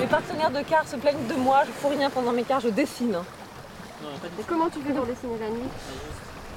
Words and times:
Les 0.00 0.06
partenaires 0.06 0.50
de 0.50 0.62
car 0.62 0.88
se 0.88 0.96
plaignent 0.96 1.26
de 1.28 1.34
moi, 1.34 1.62
je 1.66 1.72
fous 1.72 1.88
rien 1.88 2.08
pendant 2.08 2.32
mes 2.32 2.44
cars, 2.44 2.60
je 2.60 2.68
dessine. 2.68 3.18
Et 4.38 4.42
comment 4.46 4.70
tu 4.70 4.80
fais 4.80 4.94
pour 4.94 5.04
dessiner 5.06 5.38
la 5.38 5.50
nuit? 5.50 5.68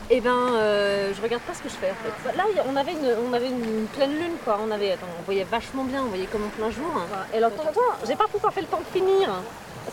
Et 0.09 0.21
ben, 0.21 0.31
euh, 0.53 1.13
je 1.15 1.21
regarde 1.21 1.43
pas 1.43 1.53
ce 1.53 1.61
que 1.61 1.69
je 1.69 1.75
fais 1.75 1.91
en 1.91 1.95
fait. 1.95 2.37
Là, 2.37 2.43
on 2.69 2.75
avait 2.75 2.91
une, 2.91 3.15
on 3.29 3.33
avait 3.33 3.49
une 3.49 3.85
pleine 3.87 4.11
lune 4.11 4.35
quoi. 4.43 4.59
On 4.65 4.71
avait, 4.71 4.91
attends, 4.91 5.07
on 5.19 5.23
voyait 5.23 5.45
vachement 5.45 5.83
bien, 5.83 6.03
on 6.03 6.07
voyait 6.07 6.25
comme 6.25 6.43
en 6.43 6.49
plein 6.49 6.71
jour. 6.71 6.91
Et 7.33 7.37
alors, 7.37 7.51
j'ai 8.07 8.15
pas 8.15 8.25
encore 8.25 8.53
fait 8.53 8.61
le 8.61 8.67
temps 8.67 8.81
de 8.81 8.97
finir 8.97 9.29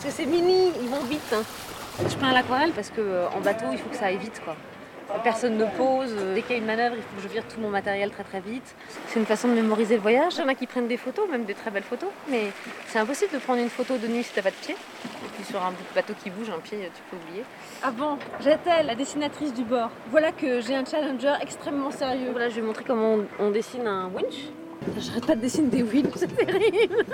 parce 0.01 0.15
que 0.15 0.21
c'est 0.23 0.25
mini, 0.29 0.71
ils 0.81 0.89
vont 0.89 1.03
vite. 1.09 1.21
hein. 1.33 1.43
Je 2.09 2.15
peins 2.15 2.29
à 2.29 2.33
l'aquarelle 2.33 2.71
parce 2.71 2.89
que 2.89 3.01
euh, 3.01 3.27
en 3.35 3.41
bateau, 3.41 3.65
il 3.71 3.77
faut 3.77 3.89
que 3.89 3.95
ça 3.95 4.05
aille 4.05 4.17
vite 4.17 4.41
quoi. 4.43 4.55
Personne 5.23 5.57
ne 5.57 5.65
pose. 5.65 6.13
euh, 6.17 6.33
Dès 6.35 6.41
qu'il 6.41 6.51
y 6.51 6.55
a 6.55 6.57
une 6.59 6.65
manœuvre, 6.65 6.95
il 6.97 7.01
faut 7.03 7.15
que 7.17 7.21
je 7.21 7.27
vire 7.27 7.43
tout 7.53 7.59
mon 7.59 7.69
matériel 7.69 8.09
très 8.11 8.23
très 8.23 8.39
vite. 8.39 8.75
C'est 9.07 9.19
une 9.19 9.25
façon 9.25 9.49
de 9.49 9.53
mémoriser 9.53 9.95
le 9.95 10.01
voyage. 10.01 10.35
Il 10.35 10.39
y 10.39 10.43
en 10.43 10.47
a 10.47 10.55
qui 10.55 10.65
prennent 10.67 10.87
des 10.87 10.95
photos, 10.97 11.29
même 11.29 11.43
des 11.43 11.53
très 11.53 11.69
belles 11.69 11.83
photos, 11.83 12.09
mais 12.29 12.43
c'est 12.87 12.97
impossible 12.99 13.33
de 13.33 13.39
prendre 13.39 13.61
une 13.61 13.69
photo 13.69 13.97
de 13.97 14.07
nuit 14.07 14.23
si 14.23 14.31
t'as 14.33 14.41
pas 14.41 14.51
de 14.51 14.55
pied. 14.55 14.73
Et 14.73 15.27
puis 15.35 15.43
sur 15.43 15.61
un 15.61 15.73
bateau 15.93 16.13
qui 16.23 16.29
bouge, 16.29 16.49
un 16.49 16.59
pied, 16.59 16.77
tu 16.95 17.01
peux 17.11 17.17
oublier. 17.17 17.43
Avant, 17.83 18.17
j'étais 18.39 18.83
la 18.83 18.95
dessinatrice 18.95 19.53
du 19.53 19.63
bord. 19.63 19.89
Voilà 20.11 20.31
que 20.31 20.61
j'ai 20.61 20.75
un 20.75 20.85
challenger 20.85 21.33
extrêmement 21.41 21.91
sérieux. 21.91 22.29
Voilà, 22.31 22.47
je 22.49 22.55
vais 22.55 22.61
montrer 22.61 22.85
comment 22.87 23.15
on, 23.15 23.25
on 23.39 23.51
dessine 23.51 23.85
un 23.85 24.07
winch. 24.07 24.45
J'arrête 24.97 25.27
pas 25.27 25.35
de 25.35 25.41
dessiner 25.41 25.67
des 25.67 25.83
winches, 25.83 26.13
c'est 26.15 26.35
terrible. 26.35 27.05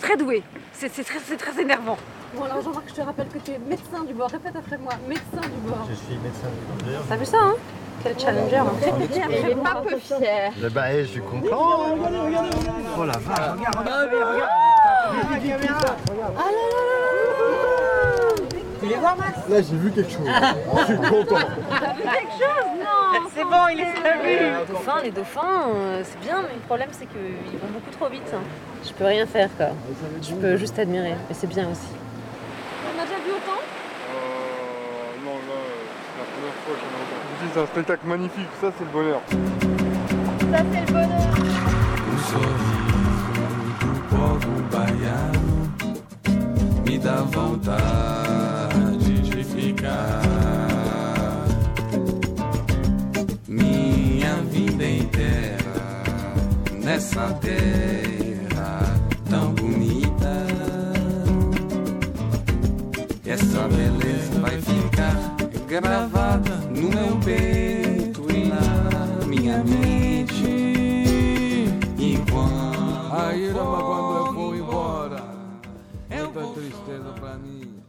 Très 0.00 0.16
doué. 0.16 0.42
C'est 0.72 0.88
très, 0.88 1.18
c'est 1.24 1.36
très 1.36 1.60
énervant. 1.60 1.96
Bon 2.34 2.44
alors 2.44 2.62
Jean-Marc, 2.62 2.84
je 2.88 2.94
te 2.94 3.00
rappelle 3.00 3.28
que 3.28 3.38
tu 3.38 3.50
es 3.52 3.58
médecin 3.58 4.04
du 4.06 4.14
bord. 4.14 4.30
Répète 4.30 4.54
après 4.56 4.78
moi, 4.78 4.92
médecin 5.08 5.40
du 5.42 5.68
bord. 5.68 5.86
Je 5.90 5.94
suis 5.94 6.16
médecin 6.22 6.46
du 6.48 6.92
T'as 7.08 7.16
vu 7.16 7.24
ça, 7.26 7.38
hein 7.42 7.54
Quel 8.02 8.18
challenger. 8.18 8.56
hein. 8.56 8.72
Il 9.12 9.50
est 9.50 9.54
pas 9.56 9.82
peu 9.86 9.96
fier. 9.98 10.52
Eh 10.64 10.68
bah, 10.70 10.92
eh, 10.92 11.02
je 11.02 11.08
suis 11.08 11.20
content. 11.20 11.96
Oh 12.98 13.04
la 13.04 13.18
vache. 13.18 13.56
Là, 19.48 19.62
j'ai 19.62 19.76
vu 19.76 19.90
quelque 19.90 20.10
chose. 20.10 20.26
Je 20.78 20.84
suis 20.84 20.96
content. 20.96 21.46
C'est 23.34 23.44
bon, 23.44 23.68
il 23.72 23.80
est 23.80 23.94
servi. 24.02 24.28
Les 24.28 24.66
dauphins, 24.72 25.00
les 25.02 25.10
dauphins, 25.10 25.62
euh, 25.74 26.02
c'est 26.04 26.20
bien, 26.20 26.42
mais 26.42 26.54
le 26.54 26.60
problème 26.60 26.88
c'est 26.92 27.06
qu'ils 27.06 27.58
vont 27.60 27.68
beaucoup 27.72 27.90
trop 27.90 28.08
vite. 28.08 28.30
hein. 28.34 28.42
Je 28.84 28.92
peux 28.92 29.04
rien 29.04 29.26
faire 29.26 29.48
quoi. 29.56 29.68
Je 30.22 30.34
peux 30.34 30.56
juste 30.56 30.78
admirer, 30.78 31.14
mais 31.28 31.34
c'est 31.34 31.46
bien 31.46 31.68
aussi. 31.70 31.92
On 32.86 32.98
a 33.00 33.04
déjà 33.04 33.16
vu 33.16 33.30
autant? 33.32 33.60
Euh, 33.60 35.24
non, 35.24 35.34
là, 35.48 35.54
euh, 35.54 35.84
c'est 36.06 36.18
la 36.18 36.26
première 36.32 36.54
fois 36.64 36.74
que 36.74 36.80
j'en 36.80 36.90
ai 36.90 36.98
entendu. 37.02 37.26
Je 37.40 37.46
dis, 37.46 37.50
C'est 37.54 37.60
un 37.60 37.66
spectacle 37.66 38.06
magnifique, 38.06 38.48
ça 38.60 38.68
c'est 38.76 38.84
le 38.84 38.90
bonheur. 38.90 39.20
Ça, 40.52 40.58
c'est 40.72 40.80
le 40.80 40.92
bonheur. 40.92 41.30
Minha 53.50 54.36
vida 54.42 54.88
inteira 54.88 55.58
nessa 56.84 57.32
terra 57.40 58.94
tão 59.28 59.52
bonita. 59.54 60.46
Essa 63.26 63.66
beleza 63.66 64.40
vai 64.40 64.60
ficar 64.60 65.16
gravada 65.66 66.58
no 66.68 66.90
meu 66.90 67.18
peito 67.24 68.24
e 68.30 68.44
na 68.46 69.26
minha 69.26 69.64
mente. 69.64 70.46
E 71.98 72.18
quando 72.30 73.12
a 73.12 73.34
Irama 73.34 73.82
quando 73.82 74.26
eu 74.26 74.32
vou 74.32 74.54
embora, 74.54 75.24
muita 76.08 76.46
tristeza 76.54 77.12
pra 77.18 77.36
mim. 77.36 77.80